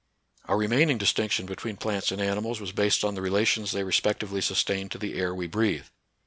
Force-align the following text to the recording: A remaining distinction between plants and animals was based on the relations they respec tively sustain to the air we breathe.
A 0.45 0.55
remaining 0.55 0.97
distinction 0.97 1.45
between 1.45 1.77
plants 1.77 2.11
and 2.11 2.19
animals 2.19 2.59
was 2.59 2.71
based 2.71 3.03
on 3.03 3.13
the 3.13 3.21
relations 3.21 3.71
they 3.71 3.83
respec 3.83 4.17
tively 4.17 4.41
sustain 4.41 4.89
to 4.89 4.97
the 4.97 5.13
air 5.13 5.31
we 5.31 5.45
breathe. 5.45 5.85